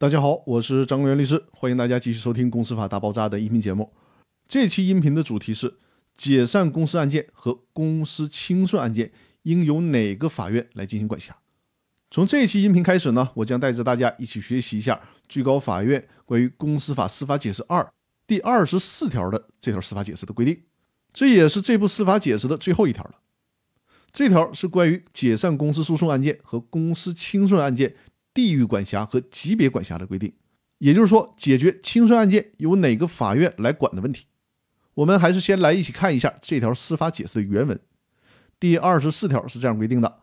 [0.00, 3.92] 大家好，我是张国元律师，欢迎大家继续收听《公司法大爆炸》的音频节目。
[4.46, 5.74] 这期音频的主题是
[6.16, 9.10] 解散公司案件和公司清算案件
[9.42, 11.36] 应由哪个法院来进行管辖？
[12.12, 17.82] 从这期音频开始呢，我将带着大家一起学习一下最高法院关于《公司法司法解释二》
[18.24, 20.62] 第二十四条的这条司法解释的规定，
[21.12, 23.16] 这也是这部司法解释的最后一条了。
[24.12, 27.96] 这条是关于解散公司诉讼案件和公司清算案件。
[28.38, 30.32] 地域管辖和级别管辖的规定，
[30.78, 34.26] 也就是说，解决清算案件由哪个法院来管的问题。
[34.94, 37.80] 我们还是先来一起看一下这条司法解释的原文。
[38.60, 40.20] 第二十四条是这样规定的：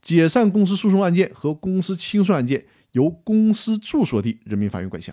[0.00, 5.12] 解散公司诉讼案件和公司清算案件由公司住所地人民法院管辖。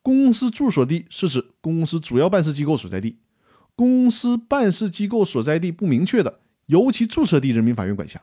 [0.00, 3.18] 公司住所地是指公司主要办事机构所在地。
[3.76, 8.22] 公司办事机构所在地不明确的，由其注册地人民法院管辖。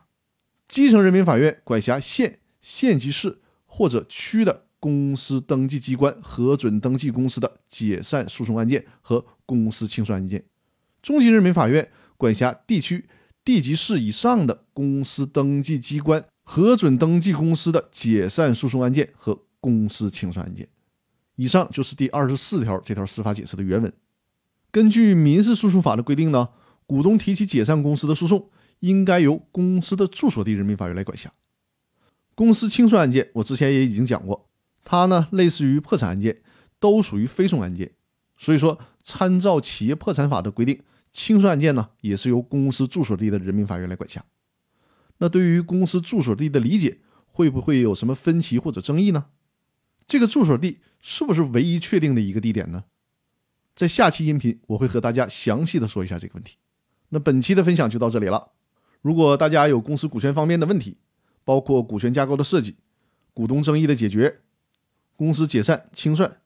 [0.66, 3.38] 基层人民法院管辖县、县级市。
[3.74, 10.44] 或者区的公司登记机关核准登记公司的解散诉讼案件和公司清算案件，
[11.00, 13.08] 中级人民法院管辖地区、
[13.42, 20.68] 地级市以上的公司登记机关核准登记公司的解散诉讼案件和公司清算案件。
[21.36, 23.90] 以上就是第二十四条这条司法解释的原文。
[24.70, 26.50] 根据民事诉讼法的规定呢，
[26.86, 31.32] 股东提起解散公司的诉讼，应该由公司的住所地人民法院来管辖。
[32.42, 34.48] 公司清算案件，我之前也已经讲过，
[34.84, 36.42] 它呢类似于破产案件，
[36.80, 37.92] 都属于非讼案件。
[38.36, 40.80] 所以说，参照企业破产法的规定，
[41.12, 44.24] 清算案件呢也是由公司住所地的人民法院来管辖。
[45.18, 49.26] 那对于公司住所地的理解，会不会有什么分歧或者争议呢？
[50.08, 52.82] 这个住所地是不是唯一确定的一个地点呢？
[53.76, 56.56] 在下期音频我会和大家详细的说一下这个问题。
[57.10, 58.50] 那本期的分享就到这里了。
[59.00, 60.96] 如果大家有公司股权方面的问题，
[61.44, 62.76] 包括股权架构的设计、
[63.32, 64.40] 股东争议的解决、
[65.16, 66.40] 公司解散清算、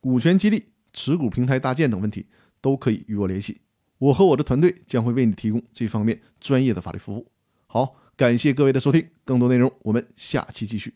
[0.00, 2.26] 股权激励、持股平台搭建等问题，
[2.60, 3.60] 都可以与我联系。
[3.98, 7.26] 我和我的团队将会为你提供这方面专业的法律服务。
[7.66, 10.94] 好，感谢各位的收听，更多内容我们下期继续。